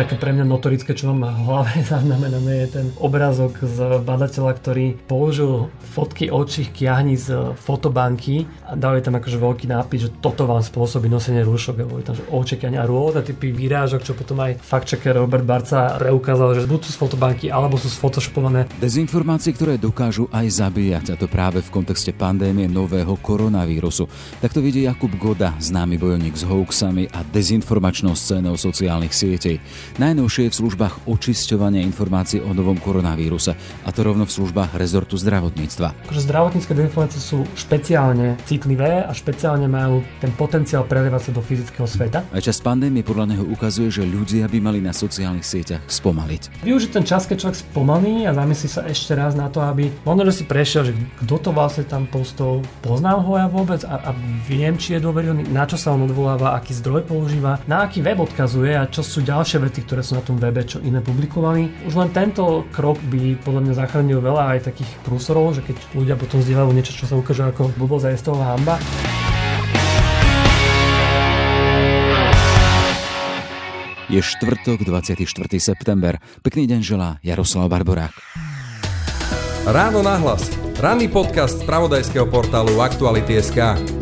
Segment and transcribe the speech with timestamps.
[0.00, 4.96] také pre mňa notorické, čo mám v hlave zaznamenané, je ten obrázok z badateľa, ktorý
[5.04, 10.64] použil fotky očích kiahni z fotobanky a dal tam akože veľký nápis, že toto vám
[10.64, 14.56] spôsobí nosenie rúšok, je tam že oči kiahni a rôzne typy výrážok, čo potom aj
[14.64, 18.72] fact-checker Robert Barca preukázal, že buď sú z fotobanky, alebo sú sfotoshopované.
[18.80, 24.08] Dezinformácie, ktoré dokážu aj zabíjať, a to práve v kontexte pandémie nového koronavírusu.
[24.40, 29.60] Tak to vidí Jakub Goda, známy bojovník s hoaxami a dezinformačnou scénou sociálnych sietí.
[29.98, 35.18] Najnovšie je v službách očisťovania informácií o novom koronavíruse, a to rovno v službách rezortu
[35.18, 36.06] zdravotníctva.
[36.06, 41.88] Akože zdravotnícke dezinformácie sú špeciálne citlivé a špeciálne majú ten potenciál prelievať sa do fyzického
[41.90, 42.22] sveta.
[42.30, 46.62] Aj čas pandémie podľa neho ukazuje, že ľudia by mali na sociálnych sieťach spomaliť.
[46.62, 50.28] Využiť ten čas, keď človek spomalí a zamyslí sa ešte raz na to, aby možno,
[50.28, 50.92] že si prešiel, že
[51.24, 54.10] kto to vlastne tam postol, poznám ho ja vôbec a, a
[54.46, 58.20] viem, či je dôveryhodný, na čo sa on odvoláva, aký zdroj používa, na aký web
[58.20, 61.86] odkazuje a čo sú ďalšie vety, ktoré sú na tom webe, čo iné publikovali.
[61.86, 66.18] Už len tento krok by podľa mňa zachránil veľa aj takých prúsorov, že keď ľudia
[66.18, 68.74] potom zdieľajú niečo, čo sa ukáže ako blbosť a je z toho hamba.
[74.10, 75.22] Je štvrtok, 24.
[75.62, 76.18] september.
[76.42, 78.10] Pekný deň želá Jaroslav Barborák.
[79.70, 80.50] Ráno nahlas.
[80.82, 83.99] Ranný podcast z pravodajského portálu Aktuality.sk.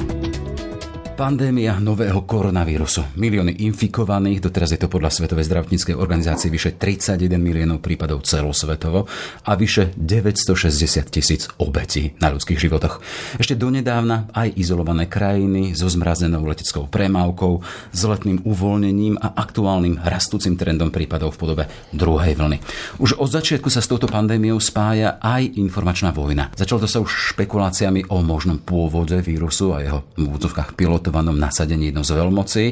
[1.18, 3.18] Pandémia nového koronavírusu.
[3.18, 9.10] Milióny infikovaných, doteraz je to podľa Svetovej zdravotníckej organizácie vyše 31 miliónov prípadov celosvetovo
[9.42, 13.02] a vyše 960 tisíc obetí na ľudských životoch.
[13.34, 20.54] Ešte donedávna aj izolované krajiny so zmrazenou leteckou premávkou, s letným uvoľnením a aktuálnym rastúcim
[20.54, 22.62] trendom prípadov v podobe druhej vlny.
[23.02, 26.54] Už od začiatku sa s touto pandémiou spája aj informačná vojna.
[26.54, 31.88] Začalo to sa už špekuláciami o možnom pôvode vírusu a jeho v úvodzovkách garantovanom nasadení
[31.88, 32.64] jednou z veľmocí.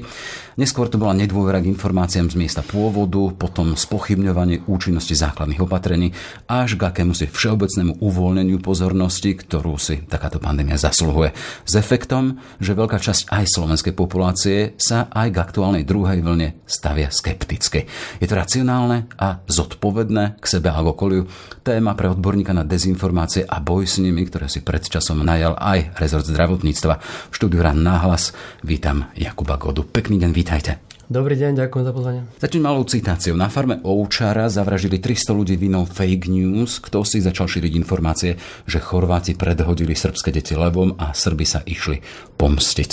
[0.56, 6.16] Neskôr to bola nedôvera k informáciám z miesta pôvodu, potom spochybňovanie účinnosti základných opatrení
[6.48, 11.36] až k akémusi všeobecnému uvoľneniu pozornosti, ktorú si takáto pandémia zasluhuje.
[11.64, 17.12] S efektom, že veľká časť aj slovenskej populácie sa aj k aktuálnej druhej vlne stavia
[17.12, 17.84] skepticky.
[18.20, 21.28] Je to racionálne a zodpovedné k sebe a k okoliu.
[21.60, 26.00] Téma pre odborníka na dezinformácie a boj s nimi, ktoré si pred časom najal aj
[26.00, 27.02] rezort zdravotníctva.
[27.28, 28.25] Štúdiu náhlas
[28.64, 29.84] vítam Jakuba Godu.
[29.84, 30.72] Pekný deň, vítajte.
[31.06, 32.22] Dobrý deň, ďakujem za pozvanie.
[32.42, 33.38] Začnem malou citáciou.
[33.38, 36.82] Na farme Oučara zavražili 300 ľudí vinou fake news.
[36.82, 38.34] Kto si začal šíriť informácie,
[38.66, 42.03] že Chorváti predhodili srbské deti levom a Srby sa išli
[42.34, 42.91] pomstiť.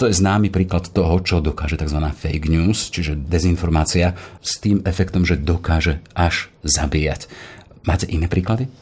[0.00, 2.00] To je známy príklad toho, čo dokáže tzv.
[2.00, 7.28] fake news, čiže dezinformácia s tým efektom, že dokáže až zabíjať.
[7.84, 8.72] Máte iné príklady?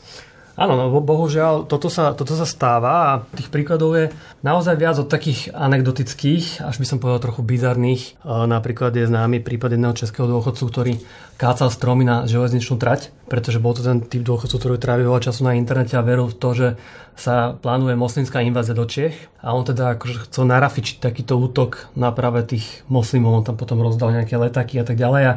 [0.61, 4.13] Áno, no bohužiaľ, toto sa, toto sa stáva a tých príkladov je
[4.45, 8.21] naozaj viac od takých anekdotických, až by som povedal trochu bizarných.
[8.29, 10.93] Napríklad je známy prípad jedného českého dôchodcu, ktorý
[11.41, 15.49] kácal stromy na železničnú trať, pretože bol to ten typ dôchodcu, ktorý trávi veľa času
[15.49, 16.69] na internete a veril v to, že
[17.17, 22.13] sa plánuje moslimská invázia do Čech a on teda akože chcel narafičiť takýto útok na
[22.13, 25.25] práve tých moslimov, on tam potom rozdal nejaké letaky a tak ďalej.
[25.25, 25.33] A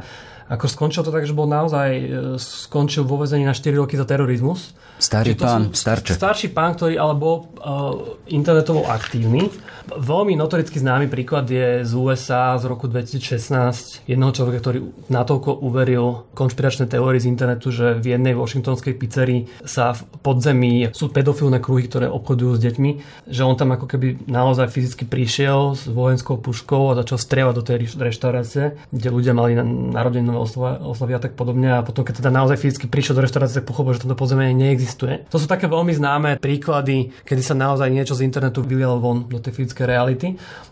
[0.51, 2.05] ako skončil to tak, že bol naozaj, e,
[2.39, 4.75] skončil vo vezení na 4 roky za terorizmus.
[5.03, 6.15] Starý pán, starče.
[6.15, 9.51] Starší pán, ktorý ale bol uh, internetovo aktívny.
[9.83, 14.79] Veľmi notoricky známy príklad je z USA z roku 2016 jednoho človeka, ktorý
[15.11, 21.11] natoľko uveril konšpiračné teórie z internetu, že v jednej washingtonskej pizzerii sa v podzemí sú
[21.11, 22.91] pedofilné kruhy, ktoré obchodujú s deťmi,
[23.27, 27.63] že on tam ako keby naozaj fyzicky prišiel s vojenskou puškou a začal strieľať do
[27.67, 29.59] tej reštaurácie, kde ľudia mali
[29.91, 31.79] narodenú oslavy a tak podobne.
[31.79, 35.29] A potom, keď teda naozaj fyzicky prišiel do reštaurácie, tak pochopil, že toto podzemie neexistuje.
[35.29, 39.39] To sú také veľmi známe príklady, kedy sa naozaj niečo z internetu vylialo von do
[39.39, 40.27] tej fyzickej reality.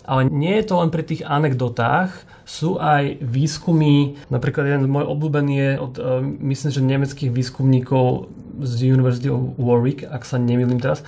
[0.06, 5.53] Ale nie je to len pri tých anekdotách, sú aj výskumy, napríklad jeden môj obľúbený
[5.56, 8.28] je od, uh, myslím, že nemeckých výskumníkov
[8.59, 11.00] z University of Warwick, ak sa nemýlim teraz,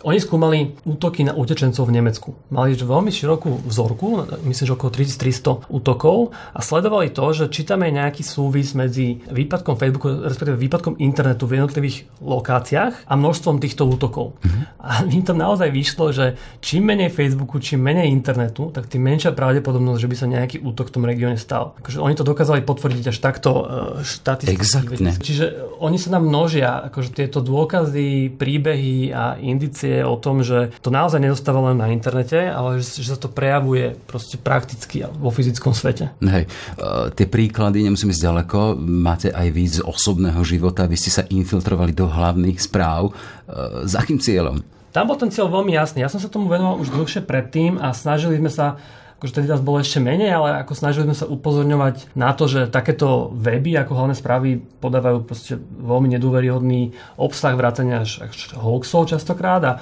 [0.00, 2.32] oni skúmali útoky na utečencov v Nemecku.
[2.48, 7.84] Mali veľmi širokú vzorku, myslím, že okolo 3300 útokov a sledovali to, že či tam
[7.84, 13.84] je nejaký súvis medzi výpadkom Facebooku, respektíve výpadkom internetu v jednotlivých lokáciách a množstvom týchto
[13.84, 14.40] útokov.
[14.40, 14.64] Mm-hmm.
[14.80, 19.36] A im tam naozaj vyšlo, že čím menej Facebooku, čím menej internetu, tak tým menšia
[19.36, 21.78] pravdepodobnosť, že by sa nejaký útok v tom regióne stal.
[21.78, 23.64] Akože oni to dokázali potvrdiť až takto uh,
[24.02, 24.98] štatisticky.
[25.22, 30.92] Čiže oni sa nám množia, akože tieto dôkazy, príbehy a informácie o tom, že to
[30.92, 35.72] naozaj nedostáva len na internete, ale že, že sa to prejavuje proste prakticky vo fyzickom
[35.72, 36.10] svete.
[36.20, 41.22] Hej, uh, tie príklady, nemusím ísť ďaleko, máte aj z osobného života, vy ste sa
[41.28, 43.12] infiltrovali do hlavných správ.
[43.46, 44.60] Uh, s akým cieľom?
[44.90, 46.02] Tam bol ten cieľ veľmi jasný.
[46.02, 48.74] Ja som sa tomu venoval už dlhšie predtým a snažili sme sa
[49.20, 52.72] akože tedy nás bolo ešte menej, ale ako snažili sme sa upozorňovať na to, že
[52.72, 59.60] takéto weby ako hlavné správy podávajú proste veľmi nedôveryhodný obsah vrátania až, až hoaxov častokrát
[59.60, 59.72] a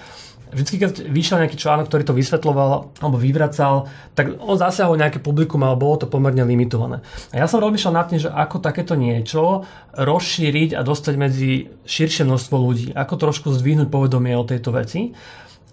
[0.48, 3.84] Vždycky, keď vyšiel nejaký článok, ktorý to vysvetloval alebo vyvracal,
[4.16, 7.04] tak on zasiahol nejaké publikum, ale bolo to pomerne limitované.
[7.36, 12.24] A ja som rozmýšľal nad tým, že ako takéto niečo rozšíriť a dostať medzi širšie
[12.24, 12.86] množstvo ľudí.
[12.96, 15.12] Ako trošku zdvihnúť povedomie o tejto veci.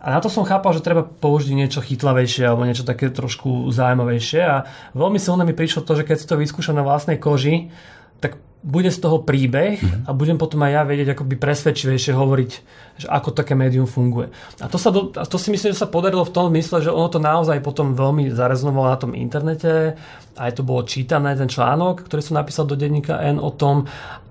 [0.06, 4.42] A na to som chápal, že treba použiť niečo chytlavejšie alebo niečo také trošku zaujímavejšie.
[4.46, 7.74] A veľmi silné mi prišlo to, že keď si to vyskúšam na vlastnej koži,
[8.22, 9.78] tak bude z toho príbeh
[10.10, 12.52] a budem potom aj ja vedieť akoby presvedčivejšie hovoriť,
[12.98, 14.34] že ako také médium funguje.
[14.57, 16.90] A to, sa do, a to si myslím, že sa podarilo v tom mysle, že
[16.90, 19.94] ono to naozaj potom veľmi zareznovalo na tom internete,
[20.34, 23.86] aj to bolo čítané, ten článok, ktorý som napísal do denníka N o tom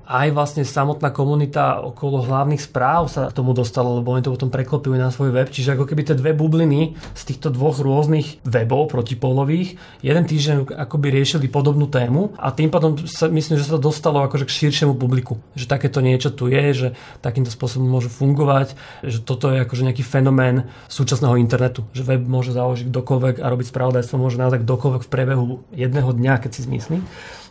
[0.04, 5.00] aj vlastne samotná komunita okolo hlavných správ sa tomu dostala, lebo oni to potom preklopili
[5.00, 5.48] na svoj web.
[5.48, 11.08] Čiže ako keby tie dve bubliny z týchto dvoch rôznych webov protipolových jeden týždeň akoby
[11.08, 14.92] riešili podobnú tému a tým pádom sa, myslím, že sa to dostalo akože k širšiemu
[14.96, 15.40] publiku.
[15.56, 16.88] Že takéto niečo tu je, že
[17.24, 21.88] takýmto spôsobom môže fungovať, že toto je akože nejaký fenomén súčasného internetu.
[21.96, 26.34] Že web môže založiť kdokoľvek a robiť spravodajstvo môže naozaj kdokoľvek v priebehu jedného dňa,
[26.44, 26.98] keď si zmyslí.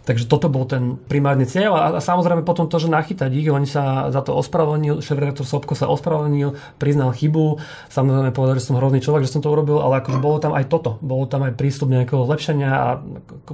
[0.03, 3.63] Takže toto bol ten primárny cieľ a, a samozrejme potom to, že nachytať ich, oni
[3.63, 8.99] sa za to ospravedlnil, šéf-redaktor Sobko sa ospravedlnil, priznal chybu, samozrejme povedal, že som hrozný
[8.99, 11.87] človek, že som to urobil, ale akože bolo tam aj toto, bolo tam aj prístup
[11.87, 12.87] nejakého zlepšenia a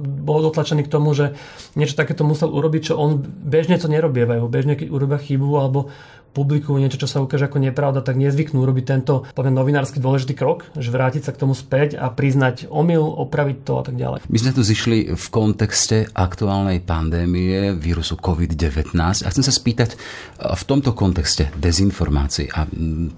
[0.02, 1.38] bol dotlačený k tomu, že
[1.78, 5.94] niečo takéto musel urobiť, čo on bežne to nerobievajú, bežne keď urobia chybu alebo
[6.30, 10.70] publikujú niečo, čo sa ukáže ako nepravda, tak nezvyknú robiť tento poviem, novinársky dôležitý krok,
[10.78, 14.18] že vrátiť sa k tomu späť a priznať omyl, opraviť to a tak ďalej.
[14.30, 19.98] My sme tu zišli v kontexte aktuálnej pandémie vírusu COVID-19 a chcem sa spýtať
[20.38, 22.66] v tomto kontexte dezinformácií a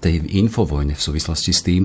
[0.01, 1.83] tej infovojne v súvislosti s tým,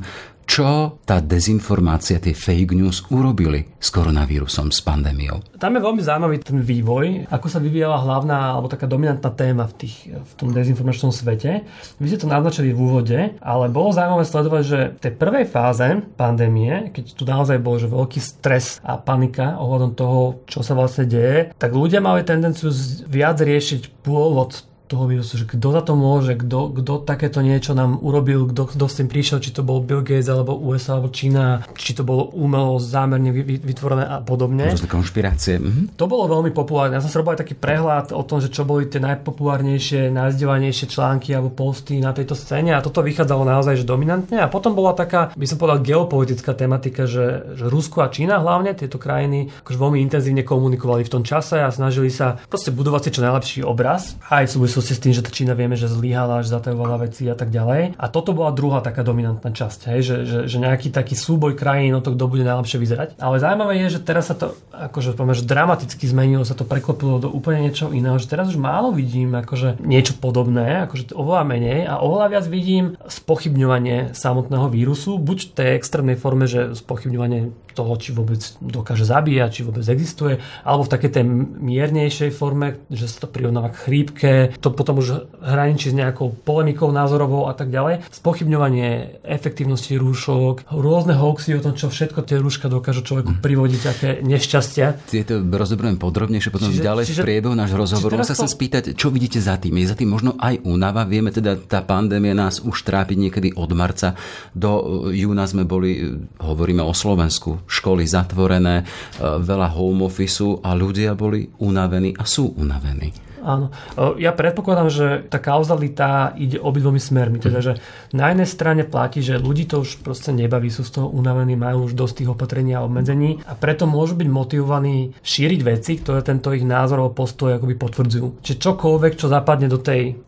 [0.49, 5.45] čo tá dezinformácia, tie fake news urobili s koronavírusom, s pandémiou?
[5.61, 9.85] Tam je veľmi zaujímavý ten vývoj, ako sa vyvíjala hlavná alebo taká dominantná téma v,
[9.85, 11.69] tých, v tom dezinformačnom svete.
[12.01, 15.87] Vy ste to naznačili v úvode, ale bolo zaujímavé sledovať, že v tej prvej fáze
[16.17, 21.05] pandémie, keď tu naozaj bol že veľký stres a panika ohľadom toho, čo sa vlastne
[21.05, 22.73] deje, tak ľudia mali tendenciu
[23.05, 28.01] viac riešiť pôvod toho vírusu, že kto za to môže, kto, kto takéto niečo nám
[28.01, 31.69] urobil, kto, kto s tým prišiel, či to bol Bill Gates, alebo USA, alebo Čína,
[31.77, 34.73] či to bolo umelo, zámerne vytvorené a podobne.
[34.73, 35.61] Rôzne konšpirácie.
[35.61, 36.01] Mhm.
[36.01, 36.97] To bolo veľmi populárne.
[36.97, 40.89] Ja som si robil aj taký prehľad o tom, že čo boli tie najpopulárnejšie, najzdevanejšie
[40.89, 44.41] články alebo posty na tejto scéne a toto vychádzalo naozaj že dominantne.
[44.41, 48.73] A potom bola taká, by som povedal, geopolitická tematika, že, že Rusko a Čína hlavne,
[48.73, 53.11] tieto krajiny, akože veľmi intenzívne komunikovali v tom čase a snažili sa proste budovať si
[53.19, 56.53] čo najlepší obraz aj v súvislosti s tým, že tá Čína vieme, že zlyhala, že
[56.53, 57.99] zatajovala veci a tak ďalej.
[57.99, 61.97] A toto bola druhá taká dominantná časť, hej, že, že, že nejaký taký súboj krajín
[61.97, 63.09] o to, kto bude najlepšie vyzerať.
[63.19, 67.19] Ale zaujímavé je, že teraz sa to akože poviem, že dramaticky zmenilo, sa to preklopilo
[67.19, 71.81] do úplne niečo iného, že teraz už málo vidím akože niečo podobné, akože oveľa menej
[71.87, 77.95] a oveľa viac vidím spochybňovanie samotného vírusu, buď v tej extrémnej forme, že spochybňovanie toho,
[77.95, 81.25] či vôbec dokáže zabíjať, či vôbec existuje, alebo v takej tej
[81.63, 86.91] miernejšej forme, že sa to prirovnáva k chrípke, to potom už hraničí s nejakou polemikou
[86.91, 88.03] názorovou a tak ďalej.
[88.11, 94.11] Spochybňovanie efektívnosti rúšok, rôzne hoaxy o tom, čo všetko tie rúška dokážu človeku privodiť, aké
[94.27, 95.07] nešťastia.
[95.07, 98.19] Tieto rozoberiem podrobnejšie potom čiže, ďalej čiže, v priebehu nášho rozhovoru.
[98.27, 98.57] Sa chcem to...
[98.59, 99.79] spýtať, čo vidíte za tým?
[99.79, 101.07] Je za tým možno aj únava?
[101.07, 104.19] Vieme teda, tá pandémia nás už trápi niekedy od marca.
[104.57, 108.85] Do júna sme boli, hovoríme o Slovensku, školy zatvorené, e,
[109.21, 113.29] veľa home office a ľudia boli unavení a sú unavení.
[113.43, 113.71] Áno.
[113.95, 117.39] E, ja predpokladám, že tá kauzalita ide obidvomi smermi.
[117.39, 117.79] Teda, že
[118.11, 121.89] na jednej strane platí, že ľudí to už proste nebaví, sú z toho unavení, majú
[121.89, 126.51] už dosť tých opatrení a obmedzení a preto môžu byť motivovaní šíriť veci, ktoré tento
[126.53, 128.43] ich názor alebo postoj akoby potvrdzujú.
[128.43, 130.19] Čiže čokoľvek, čo zapadne do tej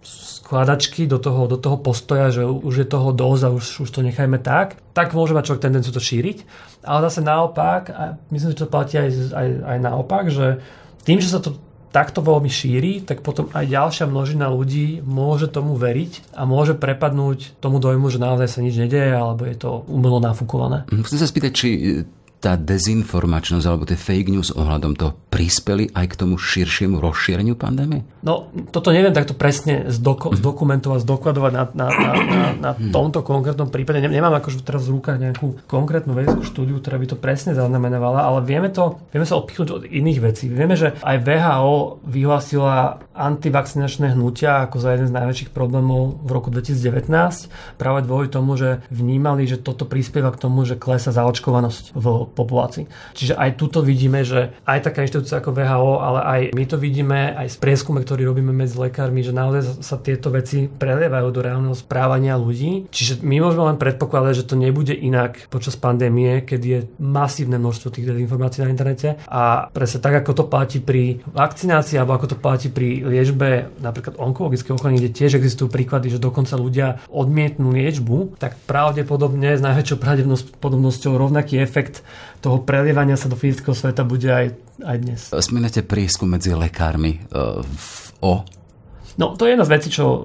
[0.50, 4.02] skladačky, do toho, do toho postoja, že už je toho dosť a už, už to
[4.02, 6.42] nechajme tak, tak môže mať človek tendenciu to šíriť.
[6.82, 10.58] Ale zase naopak, a myslím, že to platí aj, aj, aj naopak, že
[11.06, 11.54] tým, že sa to
[11.94, 17.62] takto veľmi šíri, tak potom aj ďalšia množina ľudí môže tomu veriť a môže prepadnúť
[17.62, 20.86] tomu dojmu, že naozaj sa nič nedeje alebo je to umelo nafúkované.
[20.86, 21.68] Chcem sa spýtať, či
[22.40, 28.00] tá dezinformačnosť alebo tie fake news ohľadom toho prispeli aj k tomu širšiemu rozšíreniu pandémie?
[28.24, 30.40] No, toto neviem takto presne zdoko- mhm.
[30.40, 32.90] zdokumentovať, zdokladovať na, na, na, na, na mhm.
[32.90, 34.00] tomto konkrétnom prípade.
[34.00, 38.40] Nemám akože teraz v rukách nejakú konkrétnu vedeckú štúdiu, ktorá by to presne zaznamenovala, ale
[38.40, 40.48] vieme to, vieme sa odpichnúť od iných vecí.
[40.48, 46.48] Vieme, že aj VHO vyhlásila antivakcinačné hnutia ako za jeden z najväčších problémov v roku
[46.48, 47.12] 2019
[47.76, 52.86] práve dvoj tomu, že vnímali, že toto prispieva k tomu, že klesa zaočkovanosť v populácii.
[53.14, 57.34] Čiže aj tuto vidíme, že aj taká inštitúcia ako VHO, ale aj my to vidíme
[57.34, 61.76] aj z prieskume, ktorý robíme medzi lekármi, že naozaj sa tieto veci prelievajú do reálneho
[61.76, 62.88] správania ľudí.
[62.90, 67.92] Čiže my môžeme len predpokladať, že to nebude inak počas pandémie, keď je masívne množstvo
[67.92, 69.18] tých dezinformácií na internete.
[69.26, 74.16] A presne tak, ako to platí pri vakcinácii, alebo ako to platí pri liečbe napríklad
[74.20, 79.98] onkologického ochorenia, kde tiež existujú príklady, že dokonca ľudia odmietnú liečbu, tak pravdepodobne s najväčšou
[79.98, 82.04] pravdepodobnosťou rovnaký efekt
[82.40, 84.46] toho prelievania sa do fyzického sveta bude aj,
[84.80, 85.20] aj dnes.
[85.28, 87.60] Spomínate prieskum medzi lekármi uh,
[88.24, 88.32] o
[89.20, 90.24] No, to je jedna z vecí, čo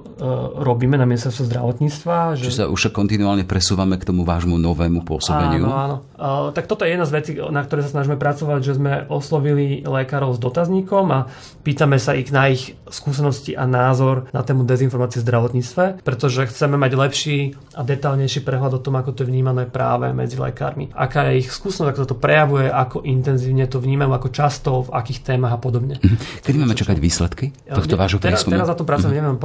[0.56, 2.40] robíme na ministerstve zdravotníctva.
[2.40, 2.44] Že...
[2.48, 5.68] Čiže sa už kontinuálne presúvame k tomu vášmu novému pôsobeniu.
[5.68, 5.96] Áno, áno.
[6.16, 9.84] Uh, tak toto je jedna z vecí, na ktoré sa snažíme pracovať, že sme oslovili
[9.84, 11.28] lekárov s dotazníkom a
[11.60, 16.80] pýtame sa ich na ich skúsenosti a názor na tému dezinformácie v zdravotníctve, pretože chceme
[16.80, 17.38] mať lepší
[17.76, 20.88] a detálnejší prehľad o tom, ako to je vnímané práve medzi lekármi.
[20.96, 24.90] Aká je ich skúsenosť, ako sa to prejavuje, ako intenzívne to vnímajú, ako často, v
[24.96, 26.00] akých témach a podobne.
[26.00, 26.40] Mhm.
[26.40, 28.56] Kedy máme čakať výsledky tohto vášho prieskumu?
[28.56, 29.10] Teraz, teraz pracujem, mm-hmm.
[29.10, 29.36] neviem,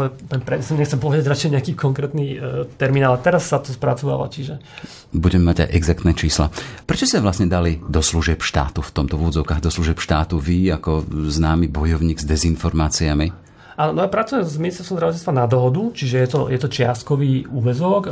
[0.45, 2.38] pre, nechcem povedať radšej nejaký konkrétny e,
[2.77, 4.62] termín, ale teraz sa to spracováva, čiže...
[5.10, 6.53] Budeme mať aj exaktné čísla.
[6.86, 11.03] Prečo sa vlastne dali do služieb štátu v tomto vúdzovkách, do služieb štátu vy ako
[11.10, 13.33] známy bojovník s dezinformáciami?
[13.81, 17.50] Áno, no ja pracujem s ministerstvom zdravotníctva na dohodu, čiže je to, je to čiastkový
[17.50, 18.10] úvezok e,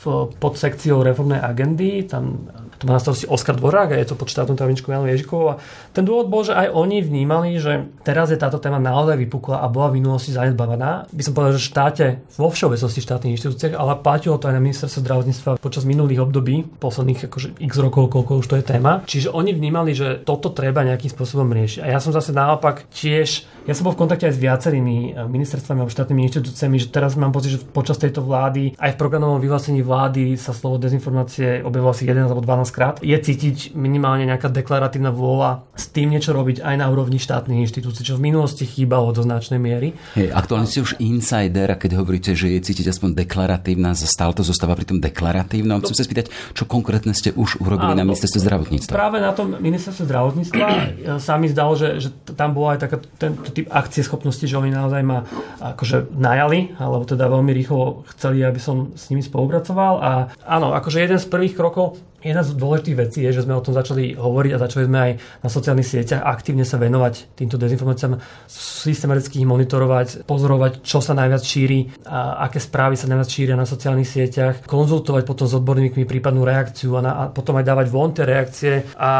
[0.00, 0.04] v
[0.38, 2.06] podsekciou reformnej agendy.
[2.06, 2.48] Tam
[2.78, 5.56] to má na starosti Oskar Dvorák a je to pod štátnou tajomničkou Janou Ježikovou.
[5.56, 5.60] A
[5.92, 9.66] ten dôvod bol, že aj oni vnímali, že teraz je táto téma naozaj vypukla a
[9.68, 11.10] bola v minulosti zanedbávaná.
[11.10, 12.06] By som povedal, že v štáte,
[12.38, 17.26] vo všeobecnosti štátnych inštitúciách, ale platilo to aj na ministerstve zdravotníctva počas minulých období, posledných
[17.26, 19.02] akože x rokov, koľko už to je téma.
[19.04, 21.84] Čiže oni vnímali, že toto treba nejakým spôsobom riešiť.
[21.84, 25.26] A ja som zase naopak tiež, ja som bol v kontakte aj s viacerými eh,
[25.26, 29.40] ministerstvami alebo štátnymi inštitúciami, že teraz mám pocit, že počas tejto vlády aj v programovom
[29.42, 32.98] vyhlásení vlády sa slovo dezinformácie objavilo asi 11 alebo 12 krát.
[33.00, 38.02] Je cítiť minimálne nejaká deklaratívna vôľa s tým niečo robiť aj na úrovni štátnych inštitúcií,
[38.02, 39.94] čo v minulosti chýbalo do značnej miery.
[40.18, 44.74] Hey, aktuálne ste už insider keď hovoríte, že je cítiť aspoň deklaratívna, stále to zostáva
[44.74, 45.84] pri tom deklaratívnom.
[45.84, 48.92] Chcem sa spýtať, čo konkrétne ste už urobili Áno, na ministerstve zdravotníctva?
[48.96, 50.66] Práve na tom ministerstve zdravotníctva
[51.26, 54.72] sa mi zdalo, že, že tam bola aj taká tento typ akcie schopnosti, že oni
[54.72, 55.22] naozaj ma
[55.60, 59.94] akože najali, alebo teda veľmi rýchlo chceli, aby som s nimi spolupracoval.
[60.00, 60.10] A
[60.46, 63.70] áno, akože jeden z prvých krokov Jedna z dôležitých vecí je, že sme o tom
[63.70, 65.12] začali hovoriť a začali sme aj
[65.46, 68.18] na sociálnych sieťach aktívne sa venovať týmto dezinformáciám,
[68.50, 73.62] systematicky ich monitorovať, pozorovať, čo sa najviac šíri, a aké správy sa najviac šíria na
[73.62, 78.10] sociálnych sieťach, konzultovať potom s odborníkmi prípadnú reakciu a, na, a potom aj dávať von
[78.10, 79.10] tie reakcie a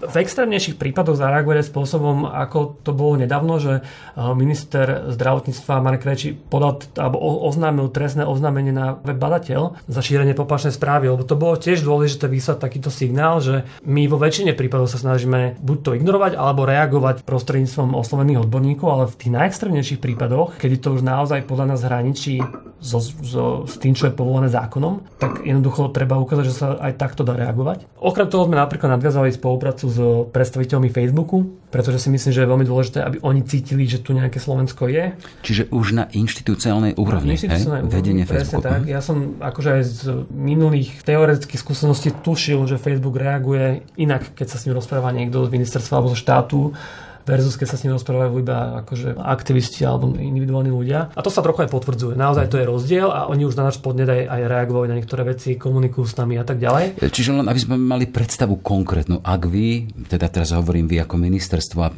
[0.00, 3.84] v extrémnejších prípadoch zareagovať spôsobom, ako to bolo nedávno, že
[4.16, 10.72] minister zdravotníctva Marek Reči podal alebo oznámil trestné oznámenie na web badateľ za šírenie poplašnej
[10.72, 14.96] správy, lebo to bolo tiež dôležité vyslať takýto signál, že my vo väčšine prípadov sa
[14.96, 20.76] snažíme buď to ignorovať, alebo reagovať prostredníctvom oslovených odborníkov, ale v tých najextrémnejších prípadoch, kedy
[20.80, 22.40] to už naozaj podľa nás hraničí
[22.80, 26.96] so, so, s tým, čo je povolené zákonom, tak jednoducho treba ukázať, že sa aj
[26.96, 27.84] takto dá reagovať.
[28.00, 29.98] Okrem toho sme napríklad nadviazali spoluprácu s
[30.30, 34.38] predstaviteľmi Facebooku, pretože si myslím, že je veľmi dôležité, aby oni cítili, že tu nejaké
[34.38, 35.18] Slovensko je.
[35.42, 38.64] Čiže už na inštitúciálnej úrovni, inštitúciálnej úrovni vedenie Facebooku.
[38.64, 38.86] tak.
[38.86, 44.56] Ja som akože aj z minulých teoretických skúseností tušil, že Facebook reaguje inak, keď sa
[44.62, 46.60] s ním rozpráva niekto z ministerstva alebo zo štátu
[47.24, 51.12] versus keď sa s ním rozprávajú iba akože aktivisti alebo individuálni ľudia.
[51.12, 52.14] A to sa trochu aj potvrdzuje.
[52.16, 55.22] Naozaj to je rozdiel a oni už na náš podnet aj, aj reagovali na niektoré
[55.26, 57.00] veci, komunikujú s nami a tak ďalej.
[57.00, 61.78] Čiže len aby sme mali predstavu konkrétnu, ak vy, teda teraz hovorím vy ako ministerstvo
[61.82, 61.90] a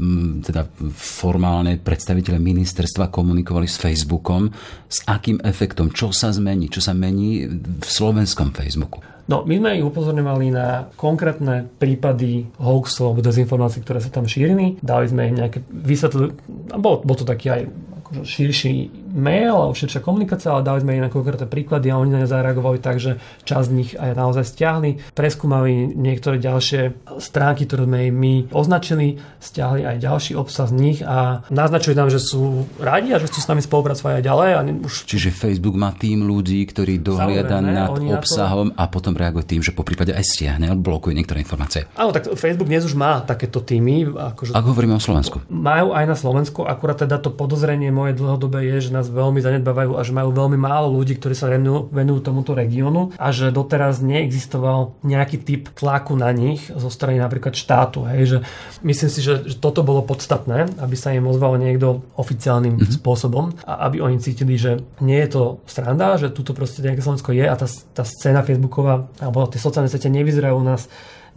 [0.43, 4.51] teda formálne predstaviteľe ministerstva komunikovali s Facebookom,
[4.89, 9.12] s akým efektom, čo sa zmení, čo sa mení v slovenskom Facebooku?
[9.31, 14.83] No, my sme ich upozorňovali na konkrétne prípady hoaxov alebo dezinformácií, ktoré sa tam šírili.
[14.83, 16.35] Dali sme im nejaké vysvetlenie,
[16.79, 17.63] bol, bol to taký aj
[18.03, 18.75] akože širší
[19.13, 22.29] mail alebo širšia komunikácia, ale dali sme im na konkrétne príklady a oni na ne
[22.29, 27.99] zareagovali tak, že časť z nich aj naozaj stiahli, preskúmali niektoré ďalšie stránky, ktoré sme
[28.09, 33.13] im my označili, stiahli aj ďalší obsah z nich a naznačujú nám, že sú radi
[33.13, 34.51] a že chcú s nami spolupracovať aj ďalej.
[34.57, 34.93] A už...
[35.05, 38.81] Čiže Facebook má tým ľudí, ktorí dohliada nad obsahom na to...
[38.81, 41.91] a potom reaguje tým, že po prípade aj stiahne alebo blokuje niektoré informácie.
[41.99, 44.09] Áno, tak Facebook dnes už má takéto týmy.
[44.09, 44.57] Akože...
[44.57, 45.45] Ak hovoríme o Slovensku.
[45.51, 49.99] Majú aj na Slovensku, akurát teda to podozrenie moje dlhodobé je, že nás veľmi zanedbávajú
[49.99, 53.99] a že majú veľmi málo ľudí, ktorí sa venujú, venujú tomuto regiónu a že doteraz
[53.99, 58.07] neexistoval nejaký typ tlaku na nich zo strany napríklad štátu.
[58.07, 58.39] Hej, že
[58.87, 62.97] myslím si, že, že toto bolo podstatné, aby sa im ozval niekto oficiálnym mm-hmm.
[63.03, 67.35] spôsobom a aby oni cítili, že nie je to sranda, že tuto proste nejaké Slovensko
[67.35, 70.87] je a tá, tá scéna Facebooková alebo tie sociálne siete nevyzerajú u nás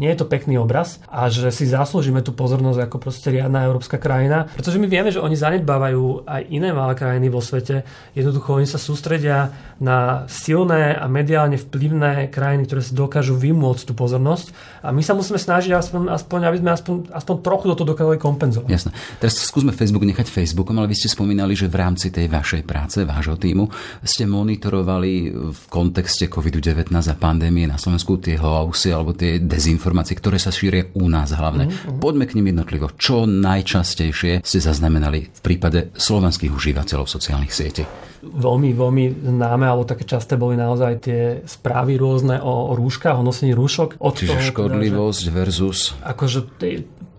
[0.02, 3.96] nie je to pekný obraz a že si zaslúžime tú pozornosť ako proste riadna európska
[3.96, 7.88] krajina, pretože my vieme, že oni zanedbávajú aj iné malé krajiny vo svete.
[8.16, 13.94] Jednoducho oni sa sústredia na silné a mediálne vplyvné krajiny, ktoré si dokážu vymôcť tú
[13.96, 14.52] pozornosť
[14.84, 18.18] a my sa musíme snažiť aspoň, aspoň aby sme aspoň, aspoň trochu do toho dokázali
[18.20, 18.70] kompenzovať.
[18.72, 18.92] Jasné.
[19.20, 23.04] Teraz skúsme Facebook nechať Facebookom, ale vy ste spomínali, že v rámci tej vašej práce,
[23.04, 23.68] vášho týmu,
[24.04, 30.42] ste monitorovali v kontexte COVID-19 a pandémie na Slovensku tie hoaxy alebo tie dezinformácie, ktoré
[30.42, 31.70] sa šíria u nás hlavne.
[31.70, 32.00] Mm-hmm.
[32.02, 32.90] Poďme k nim jednotlivo.
[32.96, 37.86] Čo najčastejšie ste zaznamenali v prípade slovenských užívateľov sociálnych sietí?
[38.26, 43.24] veľmi, veľmi známe, alebo také časté boli naozaj tie správy rôzne o, o rúškach, o
[43.24, 44.02] nosení rúšok.
[44.02, 45.80] Od Čiže toho, škodlivosť teda, že, versus...
[46.02, 46.40] Akože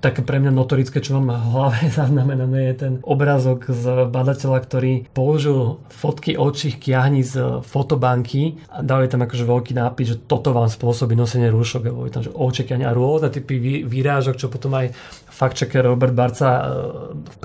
[0.07, 4.93] také pre mňa notorické, čo mám v hlave zaznamenané, je ten obrázok z badateľa, ktorý
[5.11, 10.71] použil fotky očích kiahni z fotobanky a dali tam akože veľký nápis, že toto vám
[10.71, 11.91] spôsobí nosenie rúšok.
[11.91, 14.95] A boli tam, že očekiania a rôzne typy výrážok, čo potom aj
[15.37, 16.63] fact-checker Robert Barca e,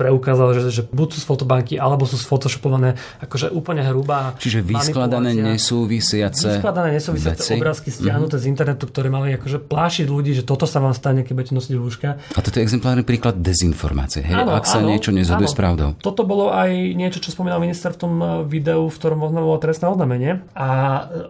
[0.00, 5.36] preukázal, že, že buď sú z fotobanky, alebo sú sfotoshopované akože úplne hrubá Čiže vyskladané
[5.36, 8.48] nesúvisiace Vyskladané nesúvisiace obrázky stiahnuté mm-hmm.
[8.48, 11.74] z internetu, ktoré mali akože plášiť ľudí, že toto sa vám stane, keď budete nosiť
[11.76, 12.08] rúška.
[12.16, 14.26] A to je exemplárny príklad dezinformácie.
[14.26, 14.42] Hej?
[14.44, 15.94] Áno, Ak sa áno, niečo nezhoduje s pravdou.
[16.02, 19.88] Toto bolo aj niečo, čo spomínal minister v tom eh, videu, v ktorom bolo trestné
[19.88, 20.42] oznámenie.
[20.52, 20.68] A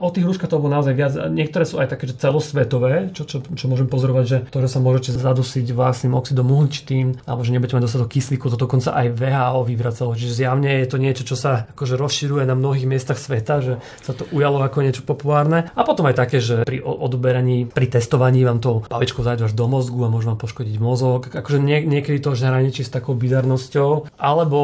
[0.00, 1.12] o tých rúškach to bolo naozaj viac.
[1.30, 4.78] Niektoré sú aj také, že celosvetové, čo, čo, čo môžem pozorovať, že to, že sa
[4.80, 9.60] môžete zadusiť vlastným oxidom uhličitým, alebo že nebudete mať dostatok kyslíku, to dokonca aj VHO
[9.68, 10.16] vyvracalo.
[10.16, 14.16] Čiže zjavne je to niečo, čo sa akože rozširuje na mnohých miestach sveta, že sa
[14.16, 15.68] to ujalo ako niečo populárne.
[15.76, 19.66] A potom aj také, že pri odberaní, pri testovaní vám to pavičko zajde až do
[19.68, 23.18] mozgu a môže vám poškodiť mozog dialog, akože nie, niekedy to už hraničí s takou
[23.18, 24.58] bizarnosťou, alebo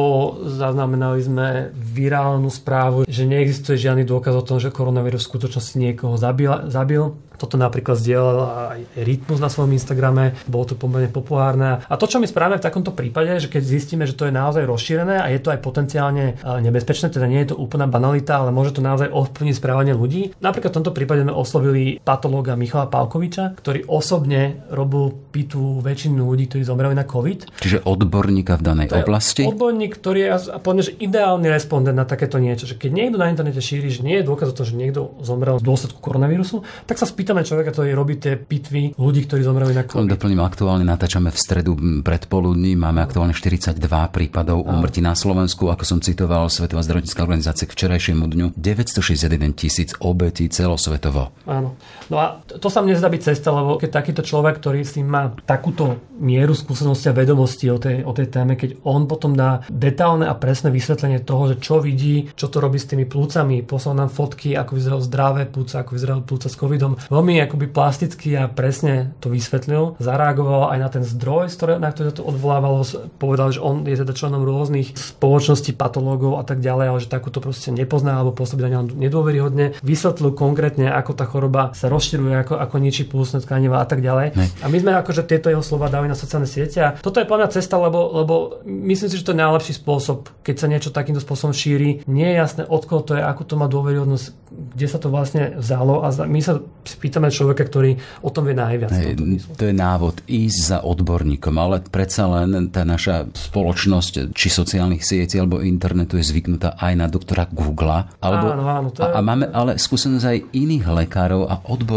[0.47, 6.15] zaznamenali sme virálnu správu, že neexistuje žiadny dôkaz o tom, že koronavírus v skutočnosti niekoho
[6.15, 8.37] zabil, zabil toto napríklad zdieľal
[8.75, 11.79] aj Rytmus na svojom Instagrame, bolo to pomerne populárne.
[11.87, 14.67] A to, čo my spravíme v takomto prípade, že keď zistíme, že to je naozaj
[14.67, 18.51] rozšírené a je to aj potenciálne e, nebezpečné, teda nie je to úplná banalita, ale
[18.51, 20.35] môže to naozaj ovplyvniť správanie ľudí.
[20.43, 26.51] Napríklad v tomto prípade sme oslovili patológa Michala Pálkoviča, ktorý osobne robil pitu väčšinu ľudí,
[26.51, 27.63] ktorí zomreli na COVID.
[27.63, 29.47] Čiže odborníka v danej oblasti?
[29.47, 32.65] Odborník, ktorý je poviem, že ideálny respondent na takéto niečo.
[32.65, 35.61] Že keď niekto na internete šíri, že nie je dôkaz o tom, že niekto zomrel
[35.61, 39.77] z dôsledku koronavírusu, tak sa spýta pýtame človeka, ktorý robí tie pitvy ľudí, ktorí zomreli
[39.77, 40.17] na COVID.
[40.17, 43.77] Doplním, aktuálne natáčame v stredu predpoludní, máme aktuálne 42
[44.09, 49.93] prípadov úmrtí na Slovensku, ako som citoval Svetová zdravotnícká organizácia k včerajšiemu dňu, 961 tisíc
[50.01, 51.29] obetí celosvetovo.
[51.45, 51.77] Áno.
[52.09, 55.33] No a to sa mne zdá byť cesta, lebo keď takýto človek, ktorý si má
[55.45, 60.27] takúto mieru skúsenosti a vedomosti o tej, o tej téme, keď on potom dá detálne
[60.27, 64.11] a presné vysvetlenie toho, že čo vidí, čo to robí s tými plúcami, poslal nám
[64.11, 69.15] fotky, ako vyzerajú zdravé plúca, ako vyzerajú plúca s covidom veľmi akoby plasticky a presne
[69.23, 69.95] to vysvetlil.
[70.01, 72.83] Zareagoval aj na ten zdroj, na ktorý to odvolávalo.
[73.17, 77.39] Povedal, že on je teda členom rôznych spoločností, patológov a tak ďalej, ale že takúto
[77.39, 79.79] proste nepozná alebo pôsobí na nedôveryhodne.
[79.79, 84.39] Vysvetlil konkrétne, ako tá choroba sa rozširuje, ako, ako ničí plusné tkaniva a tak ďalej.
[84.39, 84.47] Ne.
[84.63, 87.51] A my sme akože tieto jeho slova dali na sociálne siete a toto je podľa
[87.51, 91.51] cesta, lebo, lebo myslím si, že to je najlepší spôsob, keď sa niečo takýmto spôsobom
[91.51, 92.07] šíri.
[92.07, 95.59] Nie je jasné, od koho to je, ako to má dôveryhodnosť, kde sa to vlastne
[95.59, 96.63] vzalo a my sa
[96.97, 98.89] pýtame človeka, ktorý o tom vie najviac.
[98.89, 99.13] Hej,
[99.59, 105.37] to je návod ísť za odborníkom, ale predsa len tá naša spoločnosť, či sociálnych sietí
[105.37, 108.09] alebo internetu je zvyknutá aj na doktora Google.
[108.21, 109.11] Alebo, áno, áno, to je...
[109.11, 111.88] a, a máme ale skúsenosť aj iných lekárov a odborníkov,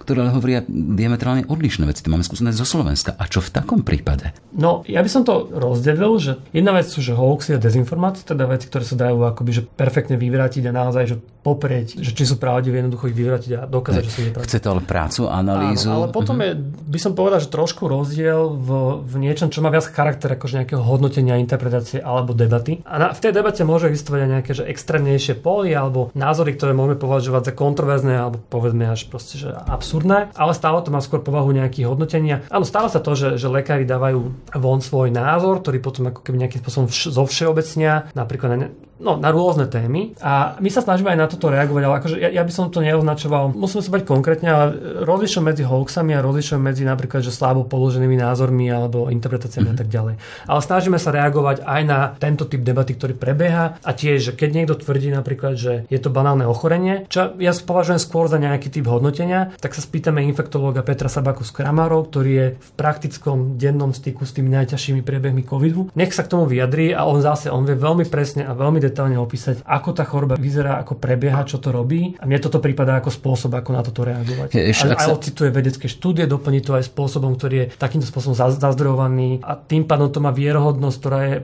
[0.00, 2.00] ktorí ale hovoria diametrálne odlišné veci.
[2.00, 3.12] To máme skúsenosť zo Slovenska.
[3.20, 4.32] A čo v takom prípade?
[4.56, 8.48] No, ja by som to rozdelil, že jedna vec sú, že hoaxy a dezinformácie, teda
[8.48, 12.36] veci, ktoré sa dajú akoby, že perfektne vyvrátiť a naozaj, že poprieť, že či sú
[12.36, 15.88] pravdivé, jednoducho ich vyvrátiť a dokázať, že sú Chce to ale prácu, analýzu.
[15.88, 16.44] Áno, ale potom mhm.
[16.44, 16.52] je,
[16.92, 18.68] by som povedal, že trošku rozdiel v,
[19.04, 22.84] v niečom, čo má viac charakter akože nejakého hodnotenia, interpretácie alebo debaty.
[22.84, 26.76] A na, v tej debate môže existovať aj nejaké že extrémnejšie póly alebo názory, ktoré
[26.76, 31.24] môžeme považovať za kontroverzné alebo povedzme až proste, že absurdné, ale stále to má skôr
[31.24, 32.44] povahu nejakých hodnotenia.
[32.52, 36.44] Áno, stáva sa to, že, že lekári dávajú von svoj názor, ktorý potom ako keby
[36.44, 38.68] nejakým spôsobom vš- zo všeobecnia, napríklad na,
[39.00, 40.14] no, na rôzne témy.
[40.20, 42.84] A my sa snažíme aj na toto reagovať, ale akože ja, ja by som to
[42.84, 43.56] neoznačoval.
[43.56, 44.64] Musíme sa bať konkrétne, ale
[45.02, 49.72] rozlišujem medzi hoaxami a rozlišujem medzi napríklad že slabo položenými názormi alebo interpretáciami mm-hmm.
[49.72, 49.80] a mhm.
[49.80, 50.14] tak ďalej.
[50.46, 54.48] Ale snažíme sa reagovať aj na tento typ debaty, ktorý prebieha a tiež, že keď
[54.52, 58.86] niekto tvrdí napríklad, že je to banálne ochorenie, čo ja považujem skôr za nejaký typ
[58.86, 64.28] hodnotenia, tak sa spýtame infektológa Petra Sabaku z Kramarov, ktorý je v praktickom dennom styku
[64.28, 65.88] s tými najťažšími priebehmi covidu.
[65.96, 69.16] Nech sa k tomu vyjadrí a on zase, on vie veľmi presne a veľmi detálne
[69.16, 72.18] opísať, ako tá choroba vyzerá, ako prebieha, čo to robí.
[72.18, 74.52] A mne toto prípada ako spôsob, ako na toto reagovať.
[74.52, 78.34] Je, ešte, aj, aj ocituje vedecké štúdie, doplní to aj spôsobom, ktorý je takýmto spôsobom
[78.34, 81.34] zazdrojovaný a tým pádom to má vierohodnosť, ktorá je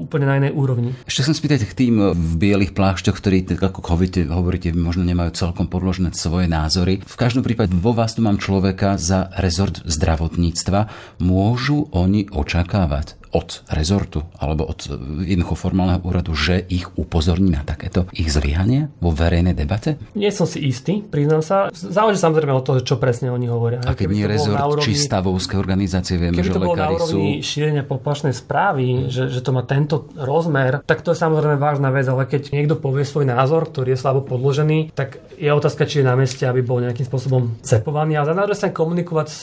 [0.00, 0.90] úplne na inej úrovni.
[1.06, 5.70] Ešte som spýtať k tým v bielých plášťoch, ktorí, ako hovoríte, hovoríte, možno nemajú celkom
[5.70, 7.04] podložené svoje názory.
[7.04, 10.90] V každom prípade vo vás tu mám človeka za rezort zdravotníctva.
[11.20, 14.90] Môžu oni očakávať od rezortu alebo od
[15.22, 19.96] jednoho formálneho úradu, že ich upozorní na takéto ich zlyhanie vo verejnej debate?
[20.18, 21.56] Nie som si istý, priznám sa.
[21.70, 23.80] Záleží samozrejme od toho, čo presne oni hovoria.
[23.86, 27.46] A keď nie rezort úrovni, či stavovské organizácie, vieme, že to úrovni sú...
[27.46, 29.10] šírenia poplašnej správy, hmm.
[29.10, 32.74] že, že to má tento rozmer, tak to je samozrejme vážna vec, ale keď niekto
[32.78, 36.60] povie svoj názor, ktorý je slabo podložený, tak je otázka, či je na meste, aby
[36.60, 38.18] bol nejakým spôsobom cepovaný.
[38.18, 39.38] Ale za na sa komunikovať s,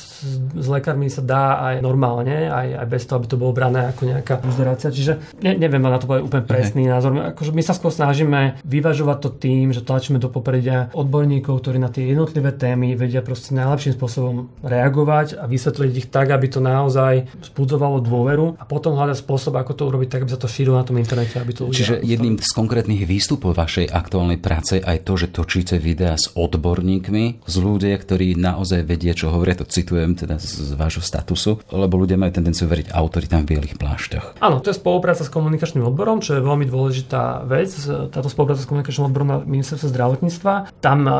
[0.53, 4.01] s lekármi sa dá aj normálne, aj, aj bez toho, aby to bolo brané ako
[4.09, 4.89] nejaká buzerácia.
[4.93, 6.93] Čiže ne, neviem na to povedať úplne presný okay.
[6.93, 7.11] názor.
[7.35, 11.91] Akože my sa skôr snažíme vyvažovať to tým, že tlačíme do popredia odborníkov, ktorí na
[11.91, 17.29] tie jednotlivé témy vedia proste najlepším spôsobom reagovať a vysvetliť ich tak, aby to naozaj
[17.41, 20.85] spudzovalo dôveru a potom hľadať spôsob, ako to urobiť tak, aby sa to šírilo na
[20.85, 21.37] tom internete.
[21.37, 26.15] Aby to Čiže jedným z konkrétnych výstupov vašej aktuálnej práce aj to, že točíte videá
[26.15, 31.59] s odborníkmi, z ľudia, ktorí naozaj vedia, čo hovoria, to citujem teda z vášho statusu,
[31.69, 34.25] lebo ľudia majú tendenciu veriť autoritám v bielých plášťach.
[34.39, 37.67] Áno, to je spolupráca s komunikačným odborom, čo je veľmi dôležitá vec.
[38.15, 40.53] Táto spolupráca s komunikačným odborom na ministerstve zdravotníctva.
[40.79, 41.11] Tam e,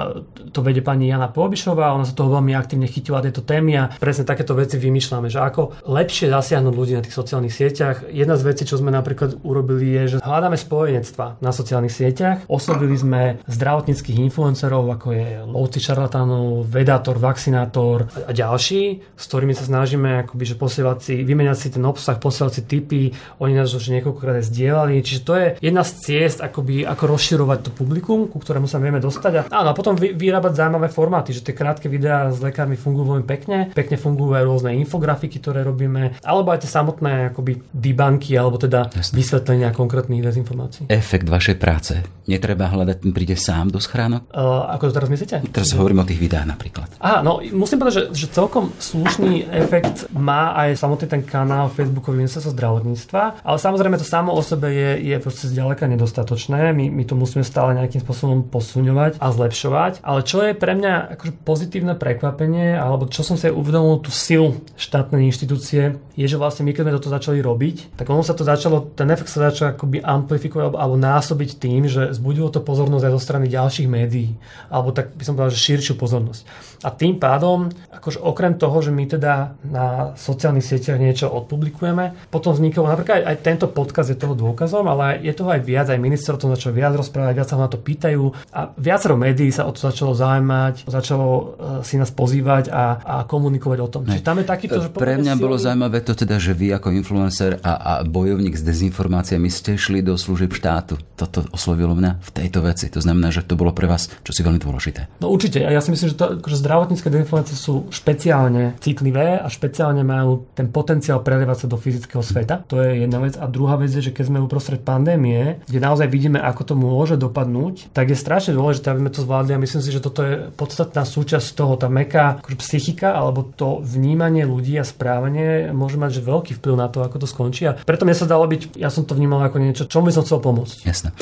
[0.55, 4.23] to vedie pani Jana Pobišová, ona sa toho veľmi aktívne chytila tejto témy a presne
[4.23, 8.07] takéto veci vymýšľame, že ako lepšie zasiahnuť ľudí na tých sociálnych sieťach.
[8.07, 12.47] Jedna z vecí, čo sme napríklad urobili, je, že hľadáme spojenectva na sociálnych sieťach.
[12.47, 19.67] Osobili sme zdravotníckých influencerov, ako je lovci šarlatánov, vedátor, vakcinátor a ďalší, s ktorými sa
[19.67, 23.09] snažíme akoby, že posielať si, vymeniať si ten obsah, posielať si tipy,
[23.41, 27.71] oni nás už niekoľkokrát zdieľali, čiže to je jedna z ciest, akoby, ako rozširovať to
[27.73, 31.41] publikum, ku ktorému sa vieme dostať a, áno, a potom vy, vyrábať zaujímavé formáty, že
[31.41, 36.21] tie krátke videá s lekármi fungujú veľmi pekne, pekne fungujú aj rôzne infografiky, ktoré robíme,
[36.21, 39.15] alebo aj tie samotné akoby debanky, alebo teda Jasne.
[39.17, 40.91] vysvetlenia konkrétnych dezinformácií.
[40.93, 41.97] Efekt vašej práce.
[42.27, 44.27] Netreba hľadať, ten príde sám do schránok?
[44.35, 45.35] Uh, ako to teraz myslíte?
[45.47, 46.91] Teraz hovorím o tých videách napríklad.
[46.99, 52.26] Aha, no musím povedať, že, že celkom slušný efekt má aj samotný ten kanál Facebookový
[52.27, 56.75] ministerstva zdravotníctva, ale samozrejme to samo o sebe je, je proste zďaleka nedostatočné.
[56.75, 60.03] My, my to musíme stále nejakým spôsobom posuňovať a zlepšovať.
[60.03, 64.59] Ale čo je pre mňa akože pozitívne prekvapenie, alebo čo som si uvedomil tú silu
[64.75, 68.43] štátnej inštitúcie, je, že vlastne my keď sme toto začali robiť, tak ono sa to
[68.43, 73.05] začalo, ten efekt sa začal akoby amplifikovať alebo, alebo násobiť tým, že zbudilo to pozornosť
[73.07, 74.35] aj zo strany ďalších médií,
[74.67, 76.41] alebo tak by som povedal, že širšiu pozornosť.
[76.85, 82.53] A tým pádom, akože okrem toho, že my teda na sociálnych sieťach niečo odpublikujeme, potom
[82.53, 85.99] vznikol napríklad aj, aj tento podcast je toho dôkazom, ale je toho aj viac, aj
[85.99, 89.65] minister o tom začal viac rozprávať, viac sa na to pýtajú a viacero médií sa
[89.65, 91.45] o to začalo zaujímať, začalo uh,
[91.81, 94.01] si nás pozývať a, a komunikovať o tom.
[94.05, 97.57] Čiže tam je takýto, že Pre mňa bolo zaujímavé to teda, že vy ako influencer
[97.61, 100.97] a, a bojovník s dezinformáciami ste šli do služieb štátu.
[101.17, 102.89] Toto oslovilo mňa v tejto veci.
[102.93, 105.19] To znamená, že to bolo pre vás čosi veľmi dôležité.
[105.21, 105.61] No určite.
[105.61, 110.67] Ja si myslím, že, to, že zdravotnícke dezinformácie sú špeciálne citlivé a špeciálne majú ten
[110.67, 112.67] potenciál prelievať sa do fyzického sveta.
[112.67, 113.39] To je jedna vec.
[113.39, 117.15] A druhá vec je, že keď sme uprostred pandémie, kde naozaj vidíme, ako to môže
[117.15, 119.55] dopadnúť, tak je strašne dôležité, aby sme to zvládli.
[119.55, 123.79] A myslím si, že toto je podstatná súčasť toho, tá meká akože psychika alebo to
[123.79, 127.63] vnímanie ľudí a správanie môže mať že veľký vplyv na to, ako to skončí.
[127.63, 130.27] A preto mi sa dalo byť, ja som to vnímal ako niečo, čo by som
[130.27, 130.83] chcel pomôcť.
[130.83, 131.15] Jasné.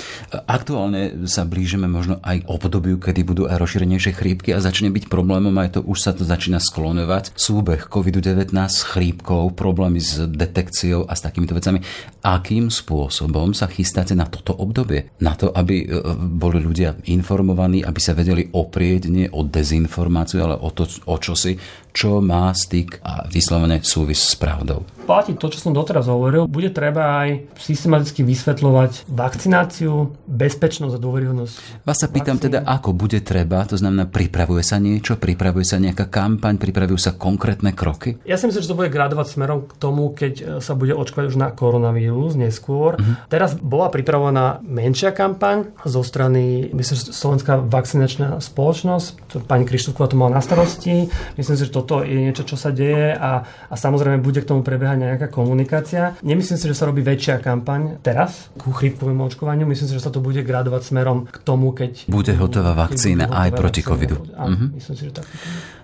[0.49, 5.35] Aktuálne sa blížime možno aj obdobiu, kedy budú aj rozšírenejšie chrípky a začne byť problém
[5.36, 7.36] problémom, aj to už sa to začína sklonovať.
[7.36, 11.84] Súbeh COVID-19 s chrípkou, problémy s detekciou a s takýmito vecami.
[12.24, 15.12] Akým spôsobom sa chystáte na toto obdobie?
[15.19, 20.56] Na to, aby e, boli ľudia informovaní, aby sa vedeli oprieť nie o dezinformáciu, ale
[20.56, 21.60] o to, o čosi,
[21.95, 24.84] čo má styk a vyslovene súvis s pravdou.
[25.05, 26.49] Platí to, čo som doteraz hovoril.
[26.49, 31.86] Bude treba aj systematicky vysvetľovať vakcináciu, bezpečnosť a dôveryhodnosť.
[31.86, 32.58] Vás sa pýtam vakcíny.
[32.58, 37.13] teda, ako bude treba, to znamená, pripravuje sa niečo, pripravuje sa nejaká kampaň, pripravujú sa
[37.13, 38.17] konkrétne kroky?
[38.25, 41.25] Ja si myslím, že to bude gradovať smerom k tomu, keď e, sa bude očkovať
[41.29, 42.97] už na koronavírus neskôr.
[42.97, 43.15] Uh-huh.
[43.29, 49.45] Teraz bola pripravovaná menšia kampaň zo strany, myslím, Slovenská vakcinačná spoločnosť.
[49.45, 51.13] Pani Krištúková to mala na starosti.
[51.38, 54.50] Myslím si, že to toto je niečo, čo sa deje a, a samozrejme bude k
[54.50, 56.17] tomu prebiehať nejaká komunikácia.
[56.26, 59.69] Nemyslím si, že sa robí väčšia kampaň teraz ku chrípkovému očkovaniu.
[59.69, 62.10] Myslím si, že sa to bude gradovať smerom k tomu, keď...
[62.10, 64.17] Bude hotová vakcína aj proti covidu.
[64.34, 64.69] Áno, uh-huh.
[64.74, 65.30] myslím si, že tak.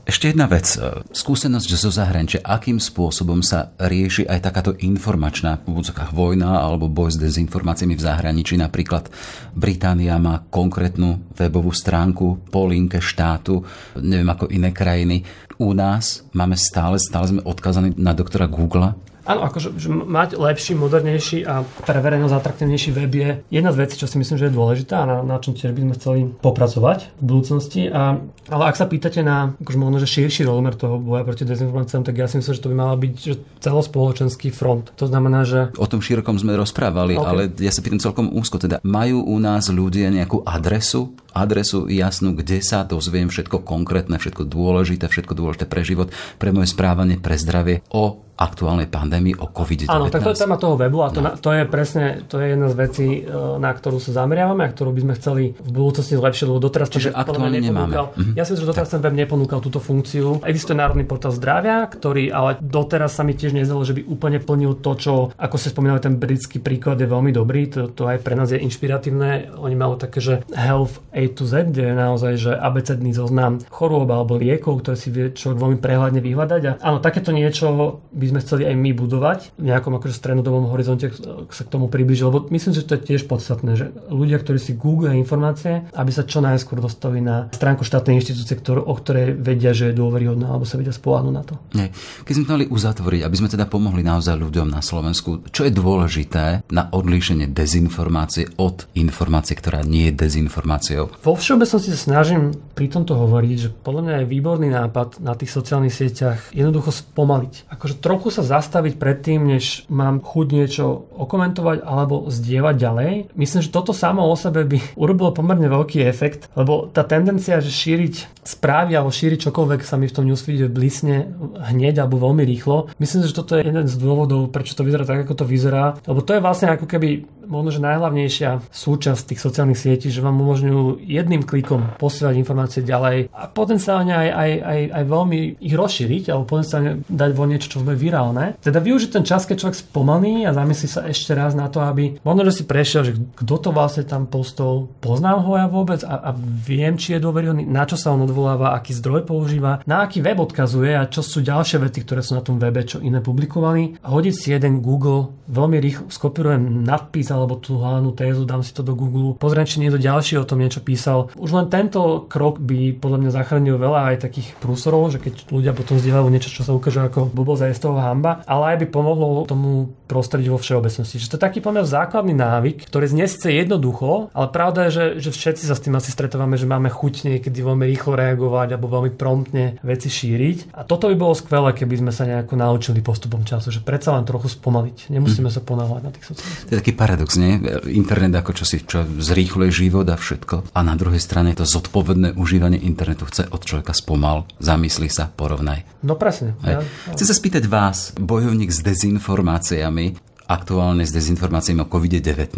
[0.01, 0.65] Ešte jedna vec.
[1.13, 2.41] Skúsenosť zo zahraničia.
[2.41, 5.61] Akým spôsobom sa rieši aj takáto informačná
[6.09, 8.57] vojna alebo boj s dezinformáciami v zahraničí?
[8.57, 9.13] Napríklad
[9.53, 13.61] Británia má konkrétnu webovú stránku po linke štátu,
[14.01, 15.21] neviem ako iné krajiny.
[15.61, 20.73] U nás máme stále, stále sme odkazaní na doktora Google Áno, akože že mať lepší,
[20.73, 24.57] modernejší a pre verejnosť atraktívnejší web je jedna z vecí, čo si myslím, že je
[24.57, 27.81] dôležitá a na, na čom tiež by sme chceli popracovať v budúcnosti.
[27.93, 28.17] A,
[28.49, 32.17] ale ak sa pýtate na akože možno, že širší rozmer toho boja proti dezinformáciám, tak
[32.17, 34.89] ja si myslím, že to by mala byť že celospoločenský front.
[34.97, 35.69] To znamená, že...
[35.77, 37.29] O tom širokom sme rozprávali, okay.
[37.29, 38.57] ale ja sa pýtam celkom úzko.
[38.57, 44.47] Teda majú u nás ľudia nejakú adresu, adresu jasnú, kde sa dozviem všetko konkrétne, všetko
[44.47, 49.93] dôležité, všetko dôležité pre život, pre moje správanie, pre zdravie o aktuálnej pandémii o COVID-19.
[49.93, 51.37] Áno, tak to je téma toho webu a to, no.
[51.37, 53.29] to je presne, to je jedna z vecí, e,
[53.61, 57.13] na ktorú sa zameriavame a ktorú by sme chceli v budúcnosti zlepšiť, lebo doteraz Čiže
[57.13, 57.93] aktuálne nemáme.
[58.17, 58.33] Mhm.
[58.33, 60.41] Ja si myslím, že doteraz ten web neponúkal túto funkciu.
[60.41, 64.81] Existuje Národný portál zdravia, ktorý ale doteraz sa mi tiež nezdalo, že by úplne plnil
[64.81, 68.33] to, čo, ako ste spomínali, ten britský príklad je veľmi dobrý, to, to aj pre
[68.33, 69.53] nás je inšpiratívne.
[69.61, 74.09] Oni majú také, že Health A to Z, kde je naozaj, že abecedný zoznam chorôb
[74.09, 76.61] alebo liekov, ktoré si vie človek veľmi prehľadne vyhľadať.
[76.65, 81.13] A áno, takéto niečo by sme chceli aj my budovať v nejakom akože strednodobom horizonte
[81.53, 84.73] sa k tomu približiť, lebo myslím, že to je tiež podstatné, že ľudia, ktorí si
[84.73, 89.77] googlia informácie, aby sa čo najskôr dostali na stránku štátnej inštitúcie, ktorú, o ktorej vedia,
[89.77, 91.53] že je dôveryhodná, alebo sa vedia spolahnuť na to.
[91.77, 91.93] Nie.
[92.25, 95.71] Keď sme to mali uzatvoriť, aby sme teda pomohli naozaj ľuďom na Slovensku, čo je
[95.75, 101.10] dôležité na odlíšenie dezinformácie od informácie, ktorá nie je dezinformáciou?
[101.19, 105.53] Vo všeobecnosti sa snažím pri tomto hovoriť, že podľa mňa je výborný nápad na tých
[105.53, 107.69] sociálnych sieťach jednoducho spomaliť.
[107.69, 113.11] Akože trochu sa zastaviť predtým, než mám chuť niečo okomentovať alebo zdieľať ďalej.
[113.37, 117.69] Myslím, že toto samo o sebe by urobilo pomerne veľký efekt, lebo tá tendencia, že
[117.69, 121.29] šíriť správy alebo šíriť čokoľvek sa mi v tom newsfeede blisne
[121.69, 122.89] hneď alebo veľmi rýchlo.
[122.97, 126.01] Myslím, že toto je jeden z dôvodov, prečo to vyzerá tak, ako to vyzerá.
[126.09, 130.39] Lebo to je vlastne ako keby možno, že najhlavnejšia súčasť tých sociálnych sietí, že vám
[130.39, 136.31] umožňujú jedným klikom posielať informácie ďalej a potenciálne aj, aj, aj, aj veľmi ich rozšíriť
[136.31, 138.55] alebo potenciálne dať vo niečo, čo bude virálne.
[138.63, 142.23] Teda využiť ten čas, keď človek spomalí a zamyslí sa ešte raz na to, aby
[142.23, 146.31] možno, že si prešiel, že kto to vlastne tam postol, poznám ho ja vôbec a,
[146.31, 150.23] a viem, či je dôveryhodný, na čo sa on odvoláva, aký zdroj používa, na aký
[150.23, 153.99] web odkazuje a čo sú ďalšie vety, ktoré sú na tom webe, čo iné publikovali.
[154.05, 158.83] Hodiť si jeden Google, veľmi rýchlo skopírujem nadpis alebo tú hlavnú tézu, dám si to
[158.83, 161.31] do Google, pozriem, či niekto ďalší o tom niečo písal.
[161.39, 165.71] Už len tento krok by podľa mňa zachránil veľa aj takých prúsorov, že keď ľudia
[165.71, 168.77] potom zdieľajú niečo, čo sa ukáže ako blbosť a je z toho hamba, ale aj
[168.83, 171.23] by pomohlo tomu prostrediu vo všeobecnosti.
[171.23, 175.05] Že to je taký pomer základný návyk, ktorý znie síce jednoducho, ale pravda je, že,
[175.23, 178.91] že všetci sa s tým asi stretávame, že máme chuť niekedy veľmi rýchlo reagovať alebo
[178.91, 180.75] veľmi promptne veci šíriť.
[180.75, 184.27] A toto by bolo skvelé, keby sme sa nejako naučili postupom času, že predsa len
[184.27, 185.07] trochu spomaliť.
[185.07, 185.55] Nemusíme hmm.
[185.55, 186.67] sa ponáhľať na tých sociálnych.
[186.67, 187.55] To je taký paradox, nie?
[187.87, 190.75] Internet ako čo si čo zrýchluje život a všetko.
[190.75, 196.01] A na druhej strane to zodpovedné užívanie internetu chce od človeka spomal, zamyslí sa, porovnaj.
[196.01, 196.57] No presne.
[196.65, 196.81] Ja,
[197.13, 200.00] Chcem sa spýtať vás, bojovník s dezinformáciami,
[200.49, 202.51] aktuálne s dezinformáciami o COVID-19,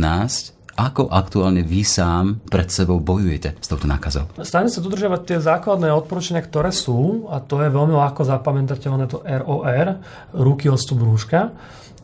[0.73, 4.25] ako aktuálne vy sám pred sebou bojujete s touto nákazou?
[4.41, 9.21] Stále sa dodržiavať tie základné odporúčania, ktoré sú, a to je veľmi ľahko zapamätateľné to
[9.21, 10.01] ROR,
[10.33, 11.53] ruky odstup rúška.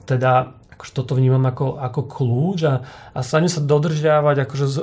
[0.06, 4.78] Teda akože toto vnímam ako, ako kľúč a, a snažím sa dodržiavať akože z,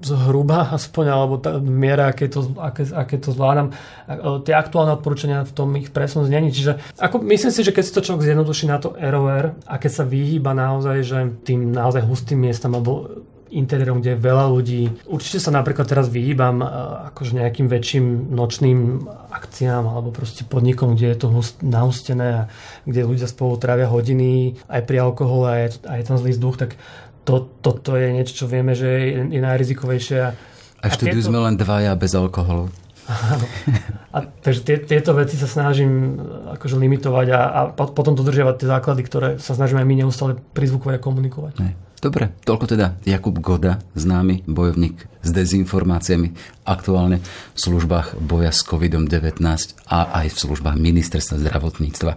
[0.00, 3.76] zhruba aspoň, alebo tá miera, aké to, aké, aké to zvládam,
[4.48, 6.48] tie aktuálne odporúčania v tom ich presnom znení.
[6.48, 9.92] Čiže ako, myslím si, že keď si to človek zjednoduší na to ROR a keď
[9.92, 14.82] sa vyhýba naozaj, že tým naozaj hustým miestam alebo interiérom, kde je veľa ľudí.
[15.04, 16.64] Určite sa napríklad teraz vyhýbam
[17.12, 21.28] akože nejakým väčším nočným akciám alebo proste podnikom, kde je to
[21.60, 22.42] nahustené a
[22.88, 26.56] kde ľudia spolu trávia hodiny aj pri alkohole a je, a je tam zlý vzduch,
[26.56, 26.70] tak
[27.22, 30.18] to, toto je niečo, čo vieme, že je, je najrizikovejšie.
[30.18, 30.30] A,
[30.82, 31.30] a štúdiu tieto...
[31.30, 32.72] sme len dvaja bez alkoholu.
[34.14, 36.22] A takže tie, tieto veci sa snažím
[36.54, 40.94] akože limitovať a, a potom dodržiavať tie základy, ktoré sa snažíme aj my neustále prizvukovať
[40.98, 41.54] a komunikovať.
[41.58, 41.74] Ne.
[42.02, 46.34] Dobre, toľko teda Jakub Goda, známy bojovník s dezinformáciami,
[46.66, 47.22] aktuálne
[47.54, 49.38] v službách boja s COVID-19
[49.86, 52.12] a aj v službách ministerstva zdravotníctva.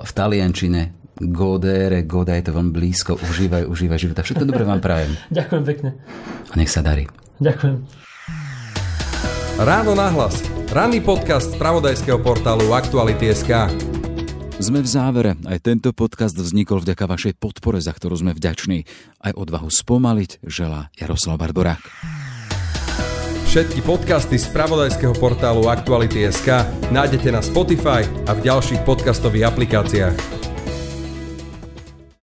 [0.00, 4.24] V Taliančine Godere, Goda je to veľmi blízko, užívaj, užívaj života.
[4.24, 5.12] Všetko dobre vám prajem.
[5.36, 5.90] Ďakujem pekne.
[6.48, 7.04] A nech sa darí.
[7.36, 7.84] Ďakujem.
[9.60, 10.40] Ráno nahlas.
[10.72, 14.01] Ranný podcast z pravodajského portálu Aktuality.sk.
[14.62, 15.34] Sme v závere.
[15.42, 18.86] Aj tento podcast vznikol vďaka vašej podpore, za ktorú sme vďační.
[19.18, 21.82] Aj odvahu spomaliť želá Jaroslav Barborák.
[23.50, 26.62] Všetky podcasty z pravodajského portálu Aktuality.sk
[26.94, 30.51] nájdete na Spotify a v ďalších podcastových aplikáciách.